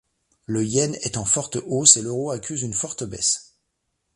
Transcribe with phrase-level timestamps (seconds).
[0.47, 3.59] Le yen est en forte hausse et l'euro accuse une forte baisse.